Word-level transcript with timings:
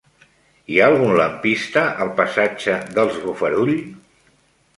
Hi 0.75 0.79
ha 0.83 0.87
algun 0.93 1.13
lampista 1.19 1.83
al 2.07 2.09
passatge 2.21 2.79
dels 2.97 3.21
Bofarull? 3.27 3.77